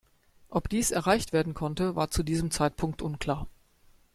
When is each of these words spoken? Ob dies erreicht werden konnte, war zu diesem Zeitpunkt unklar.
Ob 0.49 0.67
dies 0.67 0.89
erreicht 0.89 1.31
werden 1.31 1.53
konnte, 1.53 1.95
war 1.95 2.09
zu 2.09 2.23
diesem 2.23 2.49
Zeitpunkt 2.49 3.03
unklar. 3.03 3.45